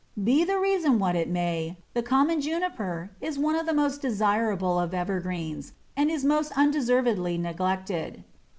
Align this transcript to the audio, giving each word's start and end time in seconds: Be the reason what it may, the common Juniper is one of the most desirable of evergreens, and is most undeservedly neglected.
Be 0.23 0.43
the 0.43 0.57
reason 0.59 0.97
what 0.97 1.15
it 1.15 1.29
may, 1.29 1.77
the 1.93 2.01
common 2.01 2.41
Juniper 2.41 3.11
is 3.21 3.37
one 3.37 3.55
of 3.55 3.67
the 3.67 3.73
most 3.75 4.01
desirable 4.01 4.79
of 4.79 4.95
evergreens, 4.95 5.73
and 5.95 6.09
is 6.09 6.25
most 6.25 6.51
undeservedly 6.57 7.37
neglected. 7.37 8.23